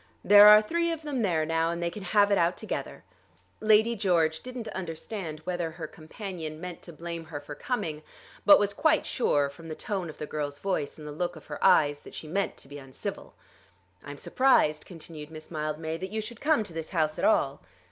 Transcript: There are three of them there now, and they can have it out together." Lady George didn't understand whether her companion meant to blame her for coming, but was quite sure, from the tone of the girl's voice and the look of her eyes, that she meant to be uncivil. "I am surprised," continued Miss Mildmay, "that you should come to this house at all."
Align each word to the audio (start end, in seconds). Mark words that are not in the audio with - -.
There 0.23 0.47
are 0.47 0.63
three 0.63 0.91
of 0.91 1.03
them 1.03 1.21
there 1.21 1.45
now, 1.45 1.69
and 1.69 1.79
they 1.79 1.91
can 1.91 2.01
have 2.01 2.31
it 2.31 2.37
out 2.39 2.57
together." 2.57 3.03
Lady 3.59 3.95
George 3.95 4.39
didn't 4.41 4.67
understand 4.69 5.41
whether 5.41 5.69
her 5.69 5.85
companion 5.85 6.59
meant 6.59 6.81
to 6.81 6.91
blame 6.91 7.25
her 7.25 7.39
for 7.39 7.53
coming, 7.53 8.01
but 8.43 8.57
was 8.57 8.73
quite 8.73 9.05
sure, 9.05 9.47
from 9.47 9.67
the 9.67 9.75
tone 9.75 10.09
of 10.09 10.17
the 10.17 10.25
girl's 10.25 10.57
voice 10.57 10.97
and 10.97 11.07
the 11.07 11.11
look 11.11 11.35
of 11.35 11.45
her 11.45 11.63
eyes, 11.63 11.99
that 11.99 12.15
she 12.15 12.27
meant 12.27 12.57
to 12.57 12.67
be 12.67 12.79
uncivil. 12.79 13.35
"I 14.03 14.09
am 14.09 14.17
surprised," 14.17 14.87
continued 14.87 15.29
Miss 15.29 15.51
Mildmay, 15.51 15.97
"that 15.97 16.09
you 16.09 16.19
should 16.19 16.41
come 16.41 16.63
to 16.63 16.73
this 16.73 16.89
house 16.89 17.19
at 17.19 17.23
all." 17.25 17.61